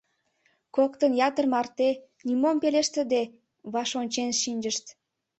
Коктын 0.75 1.11
ятыр 1.27 1.45
марте, 1.53 1.89
нимом 2.27 2.57
пелештыде, 2.63 3.23
ваш 3.73 3.89
ончен 4.01 4.29
шинчышт. 4.41 4.85